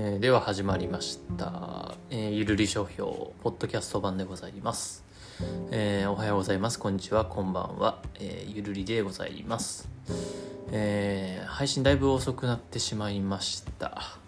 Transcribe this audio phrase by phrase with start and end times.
[0.00, 5.02] えーでは始まりました、えーゆるり書評ポッドキャスト版でございます、
[5.72, 6.78] えーおはようございます。
[6.78, 7.24] こんにちは。
[7.24, 9.88] こんばんは、えーゆるりでございます、
[10.70, 14.20] えー配信だいぶ遅くなってしまいました、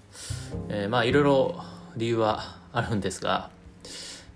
[0.71, 1.63] えーまあいろいろ
[1.97, 3.51] 理由はあるんですが、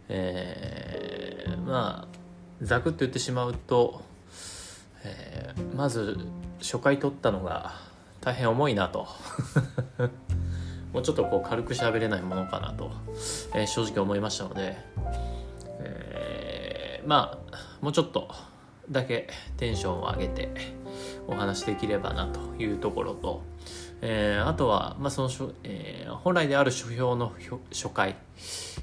[0.09, 2.17] えーまあ
[2.63, 4.03] ざくっと言ってしまうと、
[5.03, 6.17] えーまず
[6.61, 7.75] 初回撮ったのが
[8.21, 9.09] 大変重いなと。
[10.95, 12.93] もうちょっとこう軽く喋れないものかなと、
[13.55, 14.77] えー正直思いましたので、
[15.81, 18.29] えーまあもうちょっと
[18.91, 20.49] だけテンションを上げて
[21.27, 23.43] お話できればなというところと、
[24.03, 27.33] えーあとは、まあそのしょえー本来である書評の
[27.73, 28.17] 初回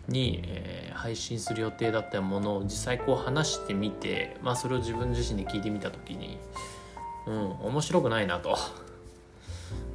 [0.08, 6.38] に、えー配信する予定だったものを実際こう話してみて、まあ、それを自分自身で聞いてみた時に、
[7.26, 8.56] うん、面白くないなと。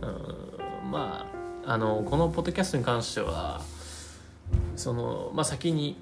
[0.01, 1.36] うんまあ
[1.69, 3.61] あのこのポッドキャストに関しては
[4.77, 5.97] その、まあ、先に、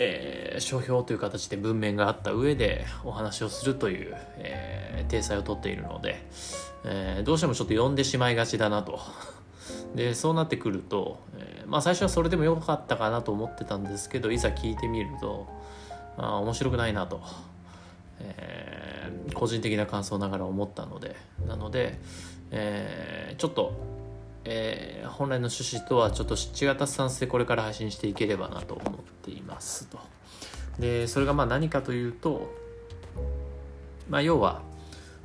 [0.00, 6.16] えー書評という形で文面があった上でお話をするという、えー体裁をとっているので、
[6.84, 8.98] えーどうしてもちょっと読んでしまいがちだなと。
[9.94, 15.46] でそうなってくると、えーまあ、最初はそれでもよかったかなと思ってたんですけどいざ聞いてみると、
[16.16, 17.20] まあ、面白くないなと、
[18.20, 21.98] えー個人的な感想ながら思ったのでなので、
[22.50, 23.74] えーちょっと、
[24.48, 29.98] えー本来の趣旨とはちょっと違ったスタンスでこれから配信していければなと思っていますと。
[30.78, 32.52] でそれがまあ何かというと、
[34.10, 34.62] まあ、要は、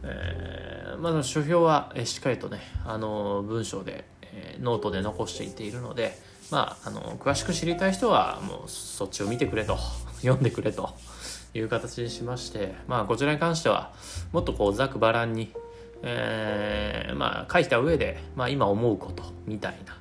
[0.03, 6.17] えーまず書評はしっかりとねあの文章で、えーノートで残していっているので、
[6.51, 9.77] まあ、あの詳しく知りたい人はもうそっちを見てくれと
[10.21, 10.91] 読んでくれと
[11.53, 13.91] いう形にしまして、まあ、こちらに関しては
[14.31, 15.51] もっとこうざくばらんに、
[16.03, 19.97] えーまあ、書いた上で、まあ、今思うことみたいな、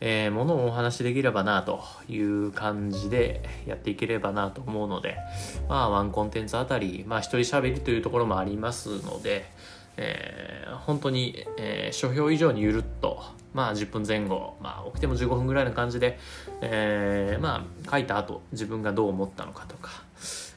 [0.00, 5.16] えーものをお話しできればなという感じでやっていければなと思うので、
[5.68, 9.50] まあ、ワンコンテンツあたり、まあ、一人喋りというところもありますので、
[9.96, 13.22] えー本当に、えー書評以上にゆるっと、
[13.52, 16.18] まあ、10分前後、まあ、多くても15分ぐらいの感じで、
[16.60, 19.90] えーまあ、書いた後自分がどう思ったのかとか、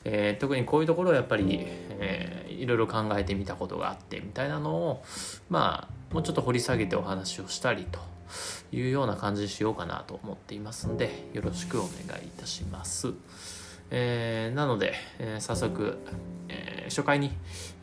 [0.05, 1.59] えー特にこういうところをやっぱり、
[1.99, 5.03] えーいろいろ考えてみたことがあってみたいなのを、
[5.49, 7.99] まあ、もうちょっと掘り下げてお話をしたりと
[8.71, 13.13] いうような感じにしようかなと思っていますんでよろしくお願いいたします。
[13.91, 15.97] えーなので、えー早速、
[16.47, 17.31] えー初回に、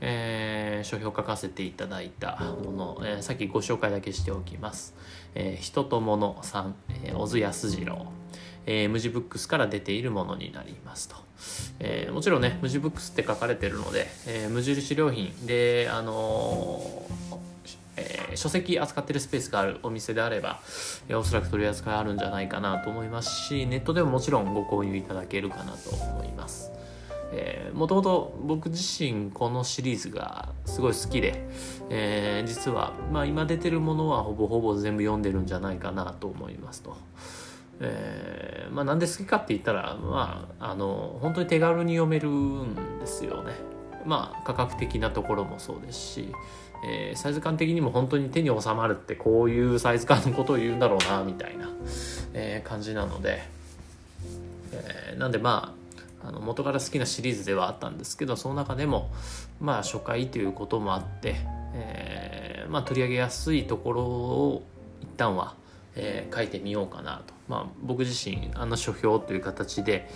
[0.03, 4.95] え書評書かせていただいたもの、えさっきご紹介だけしておきます。
[5.35, 8.07] え人と物さん、え小津安二郎、
[8.73, 11.17] えー無地ブックスから出ているものになりますと。
[11.81, 16.81] えーもちろんね、無地ブックスって書かれてるので、えー無印良品で、あの
[17.97, 20.61] え書籍扱ってるスペースがあるお店であれば、
[21.09, 26.71] えおそらく取り扱いあるんじゃないかなと思いますしネットでももちろんご購入いただけるかなと思います
[27.75, 31.45] もともと僕自身このシリーズがすごい好きで、
[31.91, 36.97] えー実は、まあ、今出てるものはほぼほぼ全部読んでるんじゃないかなと思いますと。
[37.81, 43.53] えーまあ、なんで好きかって言ったら、まあ、あの本当に手軽に読めるんですよね。
[44.05, 46.33] まあ価格的なところもそうですし、
[46.87, 51.69] えーサイズ感的にも本当に手に収まるってこういうサイズ感のことを言うんだろうなみたいな、
[52.33, 53.43] えー感じなので、
[54.73, 55.75] えーなんでま
[56.23, 59.11] ああの元から好きなシリーズではあったんですけどその中でも
[59.61, 61.37] まあ初回ということもあって、
[61.75, 64.63] えまあ、取り上げやすいところを
[65.03, 65.55] 一旦は、
[65.97, 70.09] えー書いてみようかなと、まあ、僕自身あの書評という形で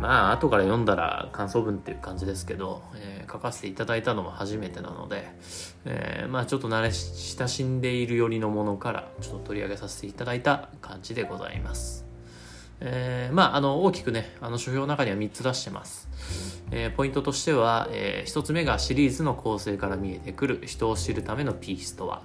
[0.00, 5.28] まあ後から読んだら感想文っていう感じですけど、えー書かせていただいたのも初めてなので、
[5.84, 12.06] えーまあちょっと慣れ親しんでいるよりのものからちょっと取り上げさせていただいた感じでございます。
[12.80, 16.08] えーまあ、あの大きくねあの書評の中には3つ出してます、
[16.70, 22.22] えーポイントとしては、え1つ目がシリーズの構成から見えてくる人を知るためのピースとは、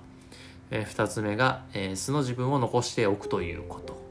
[0.72, 4.02] え2つ目が、えー素の自分を残しておくということ、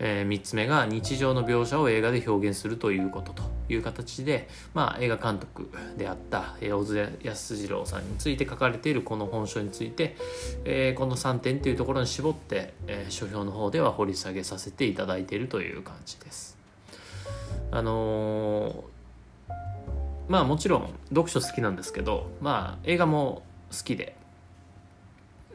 [0.00, 10.16] え3つ目が日常の描写を映画で表現するということという形で、まあ、映画監督であった、えー小津安二郎さんについて書かれているこの本書について、
[10.64, 16.58] えーこの3点というところに絞って、えー書評の方では掘り下げさせていただいているという感じです。
[17.70, 18.94] あのー
[20.26, 24.16] まあもちろん読書好きなんですけど、まあ映画も好きで、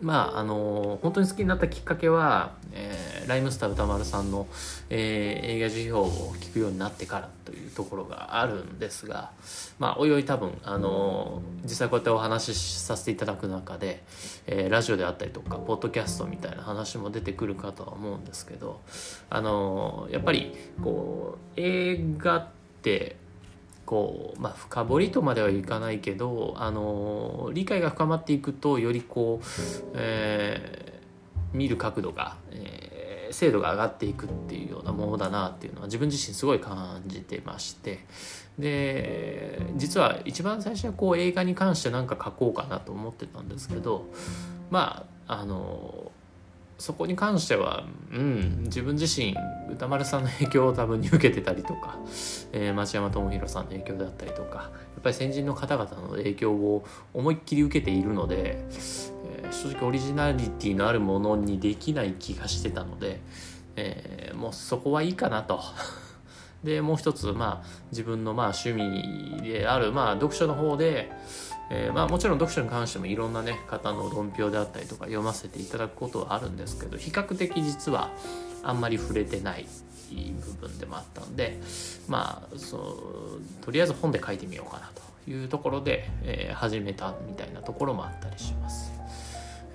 [0.02, 4.48] まああの本当に好きになったきっかけは、えーライムスター歌丸さんの、
[4.90, 9.30] えー、映画辞表を聞くようになってからというところがあるんですが、
[9.78, 14.04] まあ、おいおい多分、あの実際こうやってお話しさせていただく中で、
[14.48, 18.82] えー、ラジオであったりとかポッドキャストみたいな話も出てくるかとは思うんですけど、
[19.30, 22.48] あのやっぱりこう映画っ
[22.82, 23.16] て
[23.90, 29.46] こう、まあ、深掘りとまではいかないけど、あの理解が深まっていくとよりこう、
[29.96, 38.06] えー、見る角度が、えー、精度が上がっていくっていうようなものだなっていうのは自分自身すごい感じてまして。
[38.60, 44.06] で実は一番最初はこう映画に関して何か書こうかなと思ってたんですけど
[44.70, 46.12] まああの
[46.80, 49.36] そこに関しては、うん、自分自身
[49.70, 52.00] 歌丸さんの影響を多分に受けてたりとか、
[52.54, 58.64] えー、町山智博さんの影響だったりとかやっぱり先人の方々の影響を思いっきり受けているので、
[59.26, 63.20] えー、正直オリジナリティのあるものにできない気がしてたので、
[63.76, 65.62] えー、もうそこはいいかなと。
[66.64, 71.10] でもう一つ、まあ、自分のまあ趣味である、まあ、読書の方で、
[71.72, 78.12] えー、まあ、もちろん読書に関してもいろんなね方の論評であったりとか読ませていただくことはあるんですけど比較的実は
[78.64, 79.68] あんまり触れてない
[80.60, 81.60] 部分でもあったんで
[82.08, 82.78] まあそ
[83.62, 84.90] うとりあえず本で書いてみようかな
[85.26, 88.92] というところで、えー、始めたみたいなところもあったりします、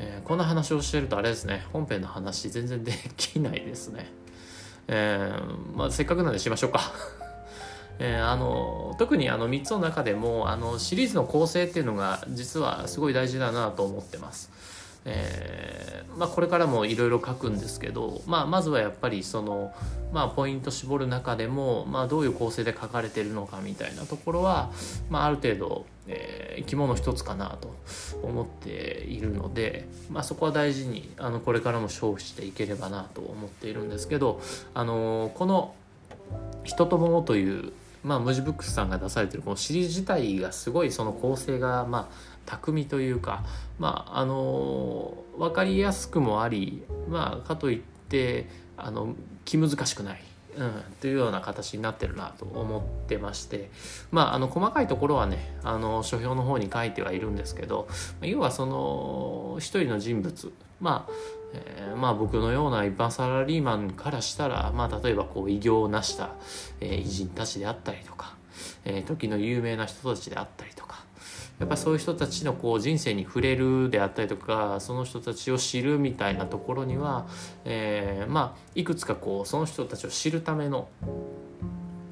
[0.01, 4.07] えー、こんな話をしてるとあれですね本編の話全然できないですね。
[4.87, 6.81] えー、まあせっかくなんでしましょうか。
[7.99, 14.51] えー、あの特にあの3つの中でもあのシリーズの構成っていうのが実はすごい大事だなと思ってます。
[15.07, 19.73] えーまあ、これからもいろいろ書くんですけど、まあ、まずはやっぱりその、
[20.13, 24.71] まあ、ポイント絞る中でも、まあ、どういう構成で書かれてるのかみたいなところは、
[25.11, 27.75] まあ、ある程度、えー、肝の一つかなと
[28.23, 34.41] 思っているので、まあ、そこは大事にあのこれからも勝負していければなと思っているんですけど、
[34.75, 35.75] あのこの
[36.65, 37.73] 「人とも」という
[38.05, 42.15] まあ、ムジブックスさんが出されてるこのシリーズ自体がすごいその構成がまあ
[42.45, 43.43] 巧みというか
[43.79, 48.47] まああの分かりやすくもありまあかといって
[48.77, 50.23] あの気難しくない。
[50.57, 53.71] うん、というような形になってるなと思ってまして
[54.11, 57.89] まああの細かいところはねあの書評の方に書いてはいるんですけど
[58.23, 61.13] 要はその一人の人物まあ
[61.55, 66.31] えー、まあ僕のような一般サラリーマンからしたら、まあ例えばこう偉業を成した、
[66.81, 68.35] えー、偉人たちであったりとか、
[68.85, 71.04] えー、時の有名な人たちであったりとか、
[71.59, 77.27] やっぱそういう人たちのこう人生に触れるであったりとかその人たちを知るみたいなところには、
[77.65, 80.89] えー、まあいくつかこうその人たちを知るための、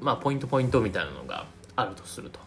[0.01, 1.45] まあ、ポイントポイントみたいなのが
[1.75, 2.39] あるとすると。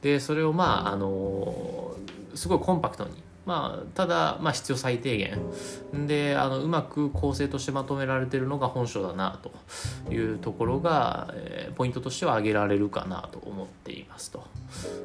[0.00, 1.94] でそれをまああの
[2.34, 14.46] すごいコンパクトにまあ、ただ、まあ、必要最低限であのうまく構成としてまとめられてるのが本書だなというところが、えー、ポイントとしては挙げられるかなと思っていますと。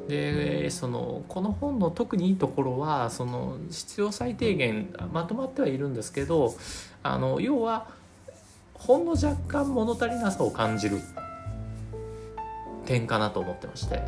[0.09, 6.53] でそのこの本の特にいいところはその必要最低限まとまってはいるんですけど
[7.01, 7.87] あの要は
[8.73, 10.99] ほんの若干物足りなさを感じる
[12.85, 14.01] 点かなと思ってまして、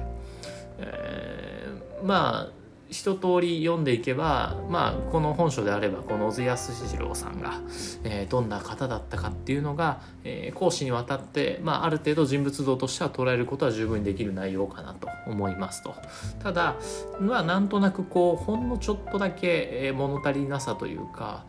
[0.80, 7.60] えー、まあ一通り読んでいけば、まあ、この本書であればこの小津安二郎さんが、
[8.04, 15.96] えー、どんな方だったかっていうのが、えー、講師にわたって、まあ、ある程度人物像としては捉えることは十分にできる内容かなと思いますと
[16.44, 16.76] ただ
[17.20, 21.46] まあなんとなくこうほんのちょっとだけ、えー、物足りなさというか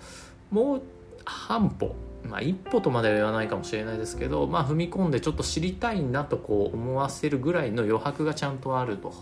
[0.51, 0.83] もう
[1.25, 1.95] 半歩
[2.27, 9.15] まあ、一歩とまでは言わないかもしれないですけど、まあ、踏み込んでちょっと知りたいなとこう思わせるぐらいの余白がちゃんとあると。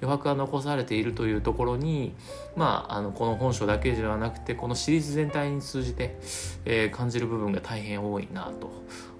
[0.00, 2.14] 余白が残されているというところに、
[2.54, 6.18] まあ、あのこの本書だけではなくてこのシリーズ全体に通じて、
[6.64, 8.70] えー、感じる部分が大変多いなと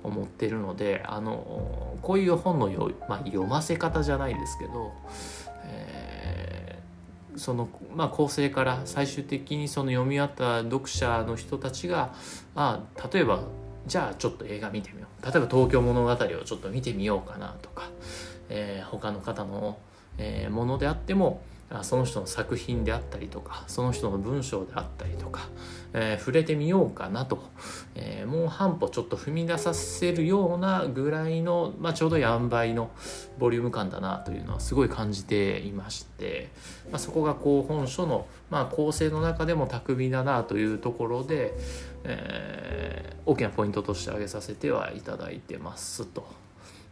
[0.03, 4.93] 思ってるのであのこういう本のよ、まあ、読ませ方じゃないですけど、
[5.65, 12.15] えー、その、まあ、構成から最終的にその読み終わった読者の人たちが
[12.55, 13.41] あ例えば
[13.87, 15.25] じゃあちょっと映画見てみよう。
[15.25, 17.89] 例えば「東京物語」をちょっと見てみようかなとか、
[18.49, 19.79] えー、他の方の
[20.19, 21.43] えー、ものであっても
[21.83, 25.49] その人の作品であったりとかその人の文章であったりとか、
[25.93, 27.43] えー、触れてみようかなと、
[27.97, 32.91] えー、もう半歩ちょっと踏み出させるようなぐらいの、まあ、ちょうどいい塩梅の
[33.39, 36.51] ボリューム感だなというのはすごい感じていまして、
[36.93, 41.53] まあ、そこがこう本書の、まあ、構成の中でも巧みだなというところで、
[42.05, 46.29] えー、大きなポイントとして挙げさせてはいただいてますと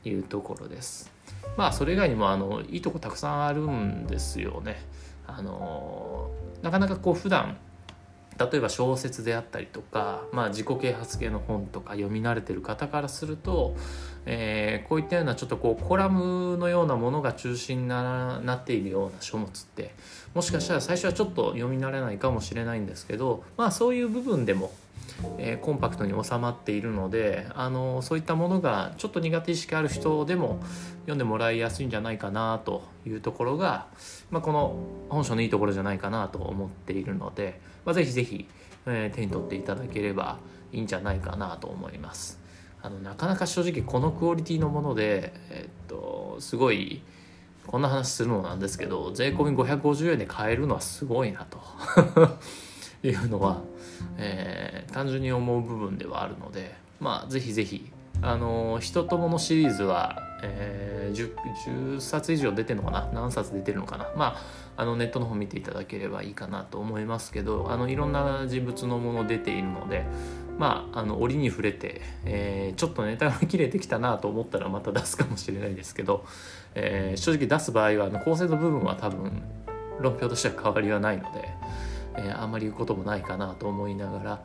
[0.04, 1.13] いうところです。
[1.56, 4.82] まあそれ以外にもあのいいとこたくさんあるんですよね。
[5.26, 6.30] あの
[6.62, 7.56] なかなかこう普段
[8.38, 13.76] 例えば小説であったりとか、まあ、自己啓発系の本とか読み慣れてる方からすると、
[14.26, 19.94] えー、こういったようなちょっとこうコラムのようなものが中心にななっているような書物って
[20.34, 24.72] もしかしたら最初はちょっと読み慣れないかもしれないんですけど、まあ、そういう部分でも
[25.38, 30.60] えー、コンパクトに収まっているのであのそういったものがちょっと苦手意識ある人でも
[31.02, 33.86] 読んでもらいやすいんじゃないかなというところが、
[34.30, 34.76] まあ、この
[35.08, 38.48] 本書のいいところじゃないかなと思っているので、まあ、ぜひぜひ、
[38.86, 40.38] えー、手に取っていただければ
[40.72, 42.40] いいんじゃないかなと思います。
[42.82, 47.00] あのなかなか正直このクオリティのもので、え、っとすごい
[47.66, 51.58] こんな話するのなんですけど税込み550円で買えるのはすごいなと
[53.02, 53.62] いうのは、
[54.18, 54.63] えー、
[54.94, 57.90] 単純に思う部分ではあるのでまあぜひぜひ
[58.22, 61.34] あの人とものシリーズは、えー、
[61.66, 63.10] 10, 10, 冊以上出てるのかな？
[63.12, 64.08] 何冊出てるのかな？
[64.16, 64.36] ま
[64.76, 70.06] ああのネットの方見ていただければいいかなと思いますけどあのいろんな人物のもの出ているので
[70.58, 76.24] まああの折に触れて、えー、ちょっとネタが切れてきたなと思ったらまた出すかもしれないですけど、
[76.76, 79.42] えー、正直出す場合はあの構成の部分は多分
[79.98, 81.48] 論評としては変わりはないので。
[82.16, 84.42] え、あんまり言うこともないかなと思いながら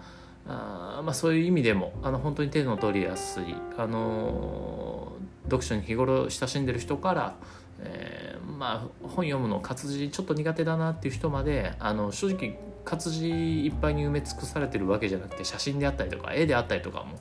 [0.49, 7.35] あ、まあ、そういう意味でもあの本当に手の取りやすい、あのー、読書に日頃親しんでる人から、
[7.81, 17.19] えー、まあ、本読むの活字ちょっと苦手だなっていう人まであの正直活字いっぱいに埋め尽くされてるわけじゃなくて写真であったりとか絵であったりとかも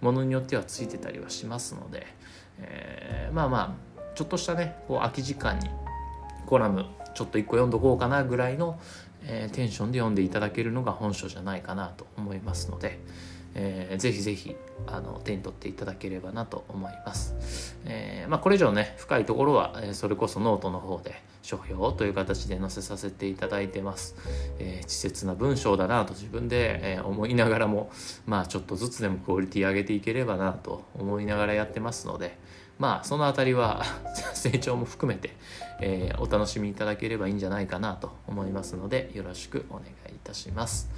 [0.00, 2.06] ものによってはついてたりはしますので、
[2.58, 5.68] えー、まあまあちょっとしたねこう空き時間に
[6.46, 8.78] コラムちょっと一個読んどこうかなぐらいの、
[9.24, 12.98] えー、テンションで読んでいただけるのが本書じゃないかなと思いますので、
[13.54, 24.14] えー、ぜひぜひあの手に取っていただければなと思います、えー、まあ、これ以上ね深いところは、えそれこそノートの方で書評という形で載せさせていただいてます、
[24.58, 27.90] えー、稚拙な文章だなと自分で、え思いながらも
[28.26, 32.38] まあちょっとずつでもクオリティ上げていければなと思いながらやってますので
[32.80, 33.84] まあその辺りは
[34.32, 35.36] 成長も含めて、
[35.80, 40.90] えー、お楽しみいただければいいんじゃないかなと思いますのでよろしくお願いいたします、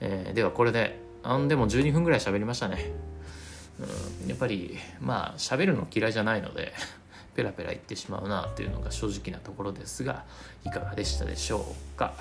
[0.00, 2.92] えー、ではこれであんでも12分ぐらい喋りましたね。
[4.22, 6.72] うんやっぱりまあ喋るの嫌いじゃないので
[7.34, 10.24] ペラペラ言ってしまうなというのが正直なところですが
[10.64, 12.14] いかがでしたでしょうか。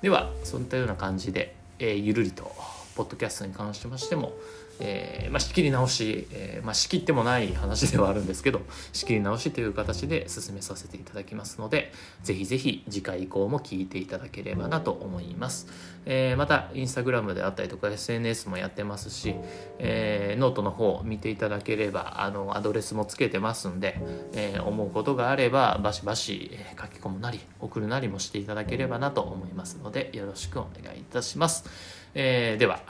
[0.00, 2.50] ではそういったような感じで、えー、ゆるりと
[2.96, 4.32] ポッドキャストに関しましても
[4.80, 15.68] えー、まあ、仕切り直し、えー、まあ、仕切ってもない話ではあるんですけど仕切り直しという形で進めさせていただきますのでぜひぜひ次回以降も聞いていただければなと思います、
[16.06, 19.34] えー、またインスタグラムであったりとか SNS もやってますし、
[19.78, 24.00] えノートの方見ていただければあのアドレスもつけてますんで、
[24.34, 31.99] え思うことがあればバシバシ書き込むなり送るなりもしていただければなと思いますのでよろしくお願いいたします。
[32.14, 32.80] えー、では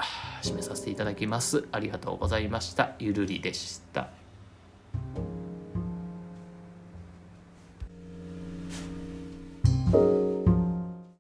[0.43, 1.67] 締めさせていただきます。
[1.73, 2.93] ありがとうございました。
[2.99, 4.09] ゆるりでした。